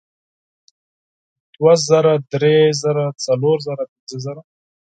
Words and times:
دوه 1.55 1.73
زره 1.87 2.13
درې 2.33 2.55
زره 2.81 3.05
څلور 3.25 3.57
زره 3.67 3.83
پینځه 3.91 4.17
زره 4.25 4.41